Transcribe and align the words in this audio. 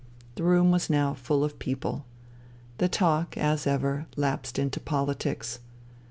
The 0.33 0.41
room 0.41 0.71
was 0.71 0.89
now 0.89 1.13
full 1.13 1.43
of 1.43 1.59
people. 1.59 2.05
The 2.79 2.89
talk, 2.89 3.37
as 3.37 3.67
ever, 3.67 4.07
lapsed 4.17 4.57
into 4.57 4.79
politics. 4.79 5.59